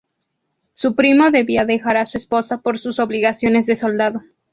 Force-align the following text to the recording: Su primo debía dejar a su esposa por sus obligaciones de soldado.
Su 0.73 0.95
primo 0.95 1.29
debía 1.29 1.63
dejar 1.63 1.97
a 1.97 2.07
su 2.07 2.17
esposa 2.17 2.61
por 2.61 2.79
sus 2.79 2.97
obligaciones 2.97 3.67
de 3.67 3.75
soldado. 3.75 4.23